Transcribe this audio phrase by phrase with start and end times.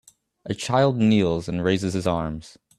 [0.45, 2.57] A child kneels and raises his arms